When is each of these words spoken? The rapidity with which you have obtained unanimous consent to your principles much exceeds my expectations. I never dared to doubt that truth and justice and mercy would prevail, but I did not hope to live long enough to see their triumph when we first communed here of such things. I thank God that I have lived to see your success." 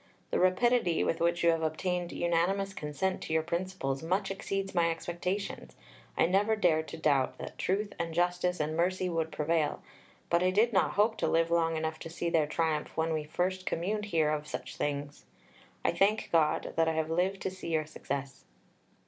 The 0.31 0.39
rapidity 0.39 1.03
with 1.03 1.19
which 1.19 1.43
you 1.43 1.51
have 1.51 1.61
obtained 1.61 2.11
unanimous 2.11 2.73
consent 2.73 3.21
to 3.21 3.33
your 3.33 3.43
principles 3.43 4.01
much 4.01 4.31
exceeds 4.31 4.73
my 4.73 4.89
expectations. 4.89 5.75
I 6.17 6.25
never 6.25 6.55
dared 6.55 6.87
to 6.87 6.97
doubt 6.97 7.37
that 7.37 7.59
truth 7.59 7.93
and 7.99 8.11
justice 8.11 8.59
and 8.59 8.75
mercy 8.75 9.09
would 9.09 9.31
prevail, 9.31 9.83
but 10.31 10.41
I 10.41 10.49
did 10.49 10.73
not 10.73 10.93
hope 10.93 11.17
to 11.19 11.27
live 11.27 11.51
long 11.51 11.77
enough 11.77 11.99
to 11.99 12.09
see 12.09 12.31
their 12.31 12.47
triumph 12.47 12.97
when 12.97 13.13
we 13.13 13.23
first 13.25 13.67
communed 13.67 14.05
here 14.05 14.31
of 14.31 14.47
such 14.47 14.75
things. 14.75 15.25
I 15.85 15.91
thank 15.91 16.29
God 16.31 16.73
that 16.75 16.87
I 16.87 16.93
have 16.93 17.11
lived 17.11 17.39
to 17.43 17.51
see 17.51 17.67
your 17.71 17.85
success." 17.85 18.45